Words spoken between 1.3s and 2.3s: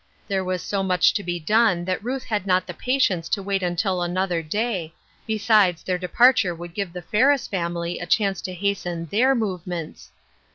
done that Ruth